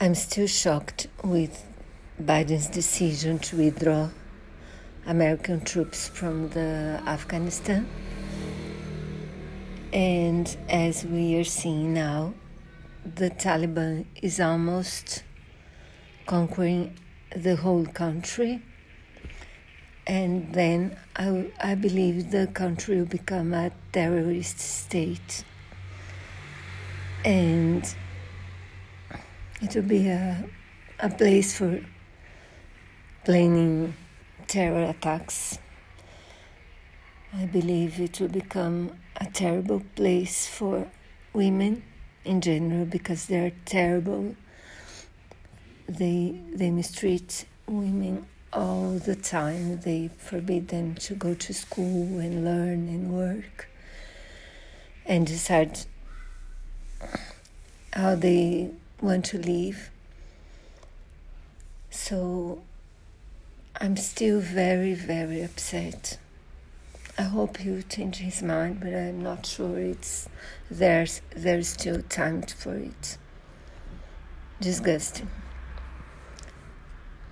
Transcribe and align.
I'm 0.00 0.16
still 0.16 0.48
shocked 0.48 1.06
with 1.22 1.64
Biden's 2.20 2.66
decision 2.66 3.38
to 3.38 3.56
withdraw 3.56 4.10
American 5.06 5.60
troops 5.60 6.08
from 6.08 6.48
the 6.48 7.00
Afghanistan. 7.06 7.88
And 9.92 10.54
as 10.68 11.04
we 11.04 11.36
are 11.36 11.44
seeing 11.44 11.94
now, 11.94 12.34
the 13.04 13.30
Taliban 13.30 14.06
is 14.20 14.40
almost 14.40 15.22
conquering 16.26 16.98
the 17.36 17.54
whole 17.54 17.86
country. 17.86 18.62
And 20.08 20.52
then 20.52 20.98
I, 21.14 21.52
I 21.62 21.76
believe 21.76 22.32
the 22.32 22.48
country 22.48 22.96
will 22.96 23.06
become 23.06 23.54
a 23.54 23.70
terrorist 23.92 24.58
state. 24.58 25.44
And 27.24 27.94
it 29.64 29.74
will 29.74 29.82
be 29.82 30.08
a, 30.08 30.44
a 31.00 31.08
place 31.08 31.56
for 31.56 31.80
planning 33.24 33.94
terror 34.46 34.90
attacks. 34.90 35.58
I 37.32 37.46
believe 37.46 37.98
it 37.98 38.20
will 38.20 38.28
become 38.28 38.92
a 39.16 39.24
terrible 39.24 39.82
place 39.96 40.46
for 40.46 40.86
women 41.32 41.82
in 42.26 42.42
general 42.42 42.84
because 42.84 43.24
they're 43.24 43.52
terrible. 43.64 44.36
They 45.88 46.38
they 46.52 46.70
mistreat 46.70 47.46
women 47.66 48.26
all 48.52 48.98
the 48.98 49.16
time. 49.16 49.80
They 49.80 50.10
forbid 50.18 50.68
them 50.68 50.94
to 51.06 51.14
go 51.14 51.32
to 51.32 51.54
school 51.54 52.18
and 52.18 52.44
learn 52.44 52.88
and 52.88 53.10
work. 53.10 53.70
And 55.06 55.26
decide 55.26 55.80
how 57.92 58.14
they 58.14 58.70
want 59.00 59.24
to 59.26 59.38
leave. 59.38 59.90
So 61.90 62.62
I'm 63.80 63.96
still 63.96 64.40
very, 64.40 64.94
very 64.94 65.42
upset. 65.42 66.18
I 67.16 67.22
hope 67.22 67.58
he'll 67.58 67.82
change 67.82 68.16
his 68.16 68.42
mind, 68.42 68.80
but 68.80 68.92
I'm 68.92 69.22
not 69.22 69.46
sure 69.46 69.78
it's 69.78 70.28
there's 70.70 71.22
there's 71.36 71.68
still 71.68 72.02
time 72.02 72.42
for 72.42 72.74
it. 72.74 73.18
Disgusting. 74.60 75.30